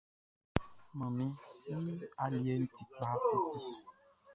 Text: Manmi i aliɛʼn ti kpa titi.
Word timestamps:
Manmi 0.97 1.25
i 1.71 1.73
aliɛʼn 2.23 2.63
ti 2.75 2.83
kpa 2.91 3.09
titi. 3.27 3.59